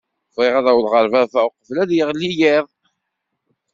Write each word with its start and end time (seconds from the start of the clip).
Bɣiɣ 0.35 0.55
ad 0.55 0.67
awḍeɣ 0.71 0.91
ɣer 0.93 1.05
baba 1.13 1.41
uqbel 1.47 1.77
ad 1.83 1.87
d-yeɣli 1.89 2.29
yiḍ. 2.39 2.67